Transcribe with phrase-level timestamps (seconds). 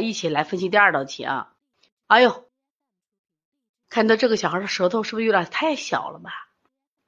[0.00, 1.52] 一起来分析第二道题啊！
[2.06, 2.48] 哎呦，
[3.88, 6.48] 看到这个小孩的舌头是不是有点太小了吧？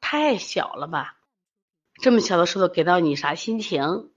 [0.00, 1.16] 太小了吧？
[2.02, 4.10] 这么小的舌头给到你啥心情？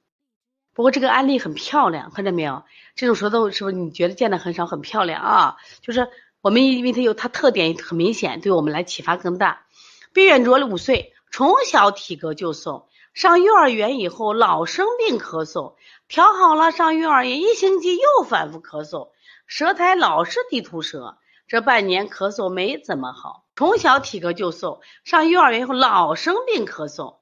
[0.74, 2.66] 不过这个案例很漂亮，看见没有？
[2.96, 5.58] 这种舌头是不是你觉得见的很少，很漂亮啊？
[5.82, 6.10] 就是
[6.42, 9.66] 我们因为它有它特点很明显，对我们来启发更大。
[10.14, 15.74] 毕远卓五岁，从小体格就瘦，上幼儿园以后老生病咳嗽。
[16.08, 19.10] 调好了，上幼儿园一星期又反复咳嗽，
[19.48, 21.18] 舌苔老是地图舌，
[21.48, 23.46] 这半年咳嗽没怎么好。
[23.56, 27.16] 从小体格就瘦，上幼儿园以后老生病咳嗽，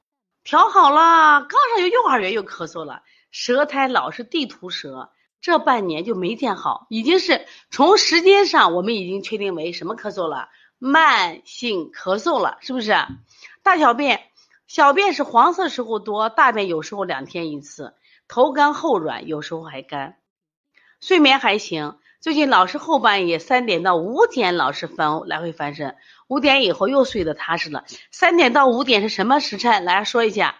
[0.43, 3.01] 调好了，刚上幼儿园又咳嗽了，
[3.31, 12.93] 舌苔老是地图舌，这半年就没见好，已经是从时间上我们已经确定为什么咳嗽了，慢性咳嗽了，是不是？
[13.63, 14.25] 大小便，
[14.67, 17.93] 小便是黄色时候多，大便有时候两天一次。
[18.27, 20.17] 头干后软，有时候还干。
[20.99, 25.95] 睡眠还行，最近老是后半夜三点到五点老是翻来回翻身，
[26.27, 27.83] 五点以后又睡得踏实了。
[28.09, 29.85] 三点到五点是什么时辰？
[29.85, 30.55] 来说一下。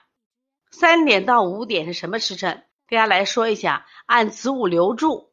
[0.70, 2.64] 三点到五点是什么时辰？
[2.88, 3.88] 大家来说一下。
[4.06, 5.32] 按子午流注，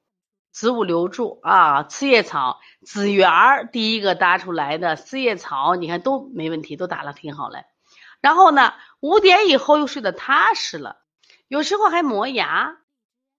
[0.51, 7.67] 子午流注啊，四叶草、子缘儿第一个搭出来的四叶草，你看都没问题，都打了挺好嘞。
[8.23, 11.03] 然后呢，五点以后又睡得踏实了。
[11.48, 12.79] 有时候还磨牙，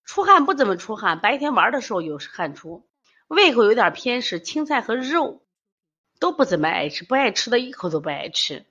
[0.05, 2.87] 出汗不怎么出汗，白天玩的时候有时汗出，
[3.27, 5.43] 胃口有点偏食，青菜和肉
[6.19, 8.67] 都不怎么爱吃，不爱吃的一口都不爱吃。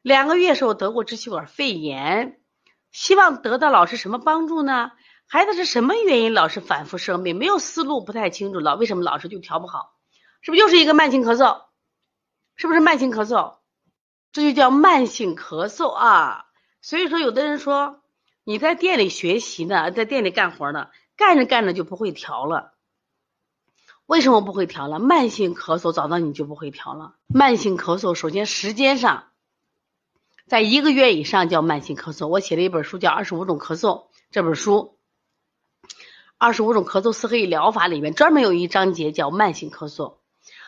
[0.00, 2.40] 两个月时候得过支气管肺炎，
[2.92, 4.92] 希望得到老师什么帮助呢？
[5.26, 7.36] 孩子是什么原因老是反复生病？
[7.36, 9.92] 没有思路，不太清楚了，为什么老是就调不好？
[10.40, 11.64] 是不是又是一个慢性咳嗽？
[12.56, 13.57] 是不是慢性咳嗽？
[14.32, 16.46] 这就叫慢性咳嗽啊！
[16.80, 18.00] 所以说，有的人说。
[18.44, 22.72] 你在店里学习呢，在店里干活呢，干着干着就不会调了。
[24.06, 24.98] 为什么不会调了？
[24.98, 27.16] 慢性咳嗽找到你就不会调了。
[27.26, 29.24] 慢性咳嗽，首先时间上，
[30.46, 32.28] 在一个月以上叫慢性咳嗽。
[32.28, 33.80] 我写了一本书叫《二十五种咳嗽》，
[34.30, 34.96] 这本书
[36.38, 40.16] 《二十五种咳嗽四合一疗法》里面专门有一章节叫慢性咳嗽。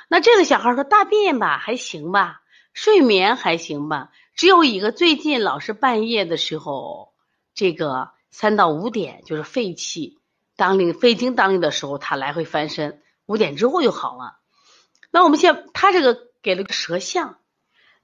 [0.07, 2.40] 那这个小孩说大便吧还行吧，
[2.73, 7.13] 睡眠还行吧，只有一个最近老是半夜的时候。
[7.53, 10.19] 这个三到五点就是肺气
[10.57, 14.39] 当令、肺经当令的时候，他来回翻身，五点之后就好了。
[15.11, 17.39] 那我们现他这个给了个舌象，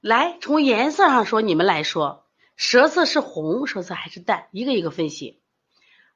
[0.00, 2.26] 来从颜色上说，你们来说，
[2.56, 4.48] 舌色是红，舌色还是淡？
[4.50, 5.40] 一个一个分析。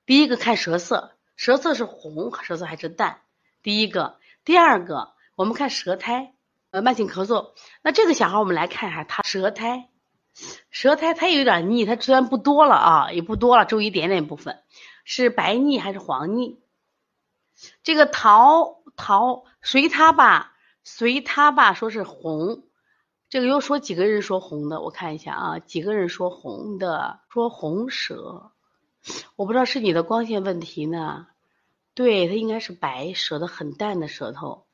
[0.05, 3.23] 第一个看舌色，舌色是红，舌色还是淡？
[3.63, 6.35] 第一个，第二个，我们看舌苔，
[6.71, 7.51] 呃，慢性咳嗽。
[7.83, 9.89] 那这个小孩，我们来看一下他舌苔。
[10.71, 14.63] 舌苔它有点腻，它虽然不多了啊，也不多了，只有一点点部分，
[15.05, 16.61] 是白腻还是黄腻？
[17.83, 20.55] 这个桃桃随他吧，
[20.85, 22.63] 随他吧，说是红，
[23.29, 28.53] 这个又说几个人说红的，我看一下啊，几个人说红的，说红舌，
[29.35, 31.27] 我不知道是你的光线问题呢，
[31.95, 34.65] 对，它应该是白舌的很淡的舌头，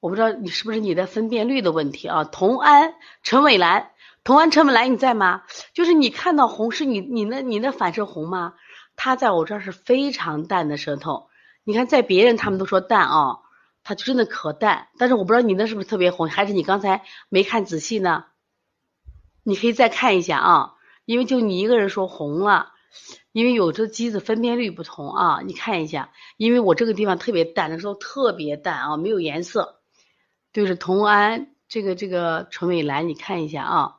[0.00, 2.24] 我不知道你是不是你的分辨率的问题啊？
[2.24, 3.90] 童安、陈伟兰。
[4.24, 5.42] 同安陈伟兰你在吗？
[5.72, 8.54] 就是你看到红是你你那你那反射红吗？
[8.96, 11.28] 他在我这儿是非常淡的舌头，
[11.64, 13.38] 你看在别人他们都说淡啊，
[13.84, 14.88] 他就真的可淡。
[14.98, 18.24] 但是我不知道你那是不是特别红，还是你刚才没看仔细呢？
[19.44, 20.72] 你可以再看一下啊，
[21.04, 22.72] 因为就你一个人说红了，
[23.30, 29.78] 因为有这机子分辨率不同啊，你看一下，因为我这个地方特别淡的时候特别淡啊，没有颜色，
[30.56, 33.96] 就是同安这个这个纯美兰，你看一下啊。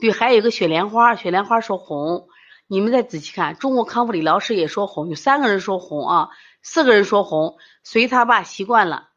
[0.00, 2.26] 对，还有一个雪莲花，雪莲花说红，
[2.66, 6.30] 你们再仔细看，中国康复理疗师也说红，有三个人说红啊，
[6.60, 9.10] 四个人说红，随他吧，习惯了。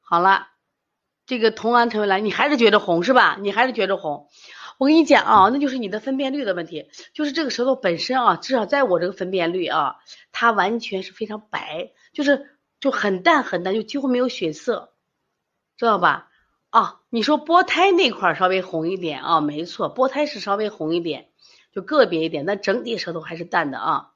[0.00, 0.46] 好了，
[1.26, 3.36] 这个同安陈伟兰，你还是觉得红是吧？
[3.40, 4.28] 你还是觉得红？
[4.78, 9.96] 我跟你讲啊，那就是你的分辨率的问题，就是这个舌头本身啊，至少在我这个分辨率啊，
[10.30, 14.92] 它完全是非常白，就是就很淡很淡，就几乎没有血色，
[15.76, 16.28] 知道吧？
[16.70, 21.28] 啊，你说波胎那块稍微红一点啊，没错，波胎是稍微红一点，
[21.72, 24.10] 就个别一点，但整体舌头还是淡的啊。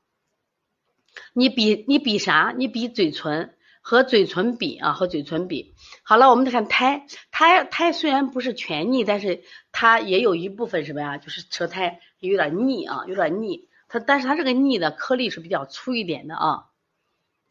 [1.32, 2.54] 你比你比啥？
[2.56, 5.74] 你比嘴唇和嘴唇比啊，和嘴唇比。
[6.02, 9.42] 好了，我们再看苔，苔苔虽然不是全腻，但是
[9.72, 11.18] 它也有一部分什么呀？
[11.18, 13.68] 就是舌苔有点腻啊，有点腻。
[13.88, 16.66] 它但是它这个腻的颗粒是比较粗一点的啊。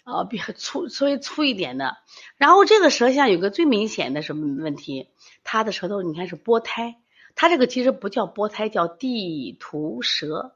[0.10, 1.98] 啊，比粗稍微粗一点的，
[2.38, 5.10] 然后这个舌象有个最明显的什么问题？
[5.44, 6.98] 他的舌头你看是波胎，
[7.36, 10.56] 他这个其实不叫波胎，叫地图舌，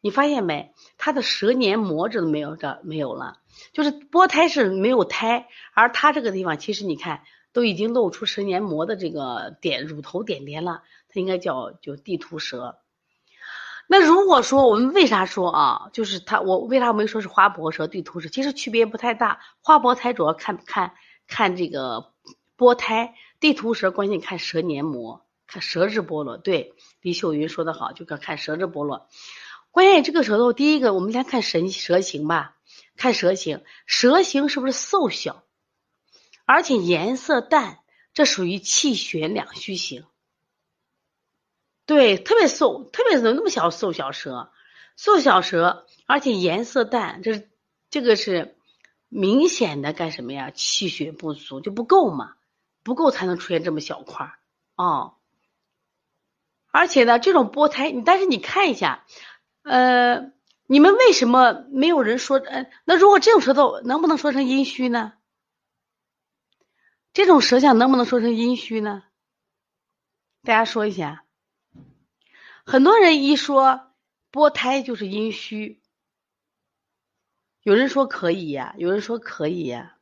[0.00, 0.72] 你发现没？
[0.98, 3.38] 他的舌黏膜这都没有，这没有了。
[3.72, 7.22] 就是剥胎是没有胎，而他这个地方其实你看
[7.52, 12.78] 都已经露出舌黏膜的这个点乳头点点了，它应该叫就地图舌。
[13.88, 15.90] 那如果说我们为啥说啊？
[15.92, 18.28] 就是它我为啥没说是花薄舌、地图舌？
[18.28, 19.40] 其实区别不太大。
[19.60, 20.94] 花薄胎主要看看
[21.28, 22.12] 看这个
[22.56, 26.36] 剥胎，地图舌关键看舌黏膜，看舌质剥落。
[26.36, 29.08] 对，李秀云说的好，就看看舌质剥落。
[29.70, 32.56] 关键这个舌头，第一个我们先看神舌形吧，
[32.96, 35.44] 看舌形，舌形是不是瘦小，
[36.44, 37.78] 而且颜色淡，
[38.14, 40.04] 这属于气血两虚型。
[41.86, 44.50] 对，特别瘦，特别怎么那么小瘦小舌，
[44.96, 47.48] 瘦小舌，而且颜色淡，这是
[47.90, 48.56] 这个是
[49.08, 50.50] 明显的干什么呀？
[50.50, 52.34] 气血不足就不够嘛，
[52.82, 54.32] 不够才能出现这么小块儿
[54.74, 55.14] 哦。
[56.72, 59.06] 而且呢，这种剥胎，你但是你看一下，
[59.62, 60.32] 呃，
[60.66, 62.38] 你们为什么没有人说？
[62.38, 65.12] 呃，那如果这种舌头能不能说成阴虚呢？
[67.12, 69.04] 这种舌象能不能说成阴虚呢？
[70.42, 71.22] 大家说一下。
[72.68, 73.92] 很多人一说
[74.32, 75.80] 剥胎就是阴虚，
[77.62, 79.98] 有人说可以呀，有人说可以呀。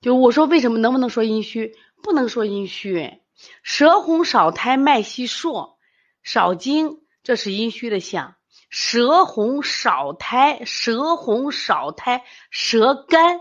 [0.00, 1.76] 就我说为什么能不能说阴虚？
[2.04, 3.20] 不能说阴虚，
[3.64, 5.76] 舌红少苔脉细数
[6.22, 8.36] 少精，这是阴虚的象。
[8.68, 13.40] 舌红少苔，舌红少苔，舌干，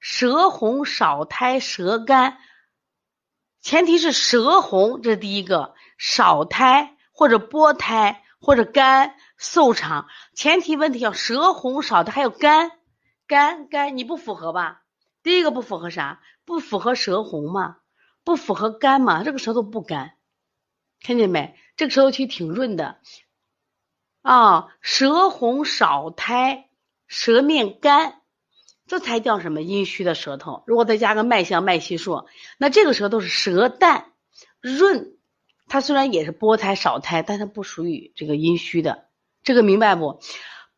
[0.00, 2.38] 舌红少苔，舌干，
[3.60, 6.95] 前提是舌红，这是第一个，少苔。
[7.16, 12.72] 或者剥胎，或者干瘦长，前提问题要舌红少苔，还有干
[13.26, 14.82] 干干，你不符合吧？
[15.22, 16.20] 第一个不符合啥？
[16.44, 17.78] 不符合舌红嘛？
[18.22, 19.24] 不符合干嘛？
[19.24, 20.12] 这个舌头不干，
[21.00, 21.58] 看见没？
[21.74, 22.98] 这个舌头其实挺润的
[24.20, 26.68] 啊，舌红少苔，
[27.06, 28.20] 舌面干，
[28.86, 30.64] 这才叫什么阴虚的舌头。
[30.66, 32.26] 如果再加个脉象脉细数，
[32.58, 34.12] 那这个舌头是舌淡
[34.60, 35.15] 润。
[35.68, 39.08] 它虽然也是剥胎少胎，但它不属于这个阴虚的，
[39.42, 40.20] 这个明白不？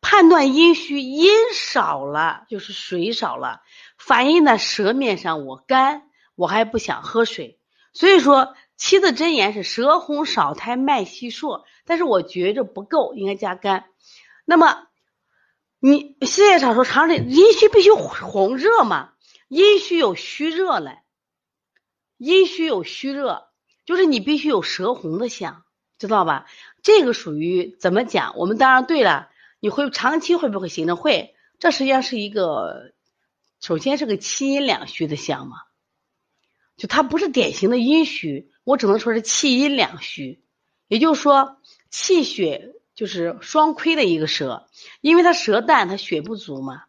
[0.01, 3.61] 判断阴虚，阴少了就是水少了，
[3.97, 6.03] 反映在舌面上，我干，
[6.35, 7.59] 我还不想喝水。
[7.91, 13.85] 所以说，七字真言是舌红少苔脉细数，但是我觉着不够，应该加干。
[14.45, 14.87] 那么
[15.79, 19.11] 你世界上说常理，阴虚必须红热嘛？
[19.49, 20.99] 阴虚有虚热嘞，
[22.17, 23.48] 阴虚有虚热。
[23.89, 25.63] 就是你必须有舌红的象，
[25.97, 26.45] 知道吧？
[26.83, 28.37] 这个属于怎么讲？
[28.37, 30.95] 我们当然对了，你会长期会不会形成？
[30.95, 32.93] 会，这实际上是一个，
[33.59, 35.57] 首先是个气阴两虚的象嘛，
[36.77, 40.43] 就它不是典型的阴虚，我只能说是气阴两虚，
[40.87, 41.57] 也就是说
[41.89, 44.67] 气血就是双亏的一个舌，
[45.01, 46.83] 因为它舌淡，它血不足嘛。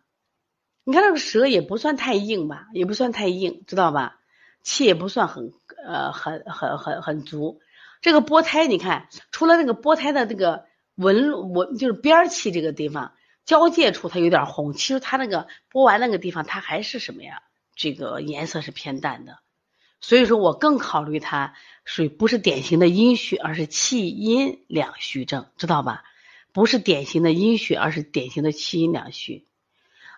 [0.84, 4.19] 你看这个舌也不算太硬吧，也不算太硬，知道吧？
[4.62, 5.52] 气也不算很。
[5.82, 7.62] 呃，很很很很足。
[8.02, 13.14] 这个波胎，你看，除了那个波胎的那个纹纹，就是边儿气这个地方
[13.46, 17.44] 交界处它有点红，其实它那个剥完那个地方，它还是什么呀？
[17.74, 19.38] 这个颜色是偏淡的。
[20.02, 21.54] 所以说我更考虑它
[21.86, 26.04] 属于不是典型的阴虚，而是气阴两虚症，知道吧？
[26.52, 29.46] 不是典型的阴虚，而是典型的气阴两虚。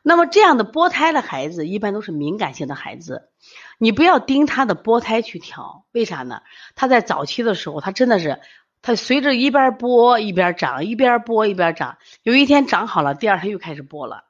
[0.03, 3.31] 那么这样的剥胎的孩子，一般都是敏感性的孩子。
[3.79, 6.43] 你不要盯他的剥胎去调，为啥呢？
[6.75, 8.41] 他在早期的时候，他真的是，
[8.83, 11.99] 他随着一边剥一边长，一边剥一边长。
[12.23, 14.25] 有一天长好了，第二天又开始剥了。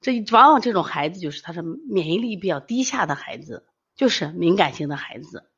[0.00, 5.48] 这往往这种孩子就是他是免疫力比较低下的孩子，就是敏感性的孩子。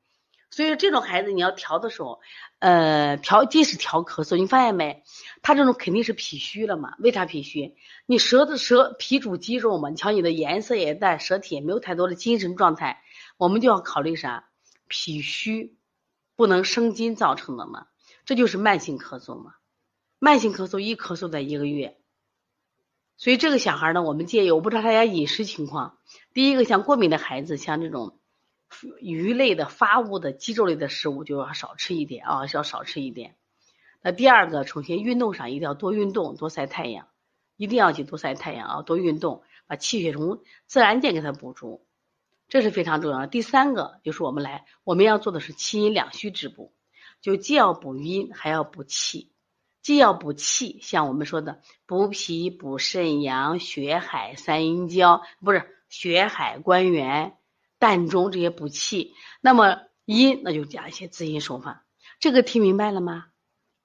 [0.50, 2.20] 所以这种孩子你要调的时候，
[2.60, 5.02] 呃，调即使调咳嗽，你发现没？
[5.42, 6.94] 他这种肯定是脾虚了嘛？
[6.98, 7.76] 为啥脾虚？
[8.06, 9.90] 你舌的舌脾主肌肉嘛？
[9.90, 13.02] 你瞧你的颜色也淡，舌体也没有太多的精神状态。
[13.36, 14.48] 我们就要考虑啥？
[14.88, 15.76] 脾虚
[16.36, 17.88] 不能生津造成的嘛？
[18.24, 19.54] 这就是慢性咳嗽嘛？
[20.18, 21.98] 慢性咳嗽一咳嗽在一个月，
[23.18, 25.98] 所以这个小孩呢，我们建议，我不知道他家饮食情况。
[26.32, 28.18] 第一个，像过敏的孩子，像这种
[29.00, 33.36] 鱼类的发物的肌肉类的食物就要少吃一点啊，要少吃一点。
[34.02, 37.08] 那第二个，首先运动上一定要多运动，多晒太阳，
[37.56, 41.84] 一定要去多晒太阳啊，多运动，把气血从自然界给它补足。
[42.48, 43.26] 这是非常重要的。
[43.26, 46.72] 第三个就是我们来，我们要做的是气阴两虚之补，
[47.20, 49.32] 就既要补阴，还要补气。
[49.82, 57.36] 既要补气，像我们说的补脾、补肾阳、血海、三阴交，不是血海、关元、
[57.78, 59.14] 膻中这些补气。
[59.40, 61.84] 那么阴，那就加一些滋阴手法。
[62.20, 63.26] 这个听明白了吗？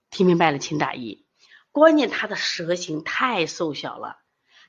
[0.09, 1.25] 听明白了，请打一。
[1.71, 4.17] 关键他的舌形太瘦小了。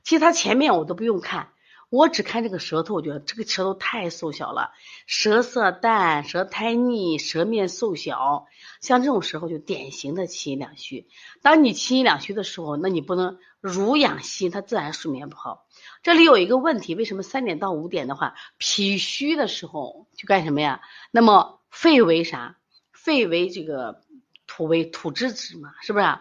[0.04, 1.52] 其实他前面我都不用看，
[1.90, 4.72] 我只看这个舌头，我觉得这个舌头太瘦小了，
[5.06, 8.46] 舌色淡，舌苔腻，舌面瘦小，
[8.80, 11.08] 像这种时候就典型的气阴两虚。
[11.42, 15.66] 当你气阴两虚的时候，那你不能濡养心，他自然睡眠不好。
[16.02, 20.80] 这里有一个问题，为什么三点到五点的话，脾虚的时候就干什么呀？
[21.12, 22.58] 那么肺为啥？
[22.90, 24.02] 肺为这个
[24.46, 26.18] 土为土之子嘛，是不是？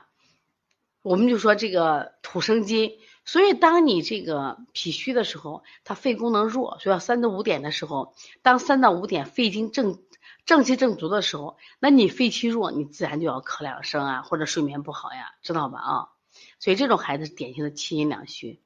[1.02, 3.00] 我们就说这个土生金。
[3.26, 10.00] 所以，当你这个脾虚的时候，它肺功能弱，所以要三到五点的时候，当三到五点肺经正
[10.46, 15.80] 正气正足的时候，那你肺气弱，你自然就要咳两声啊，或者睡眠不好呀，知道吧？
[15.80, 16.10] 啊，
[16.60, 18.60] 所以这种孩子典型的气阴两虚。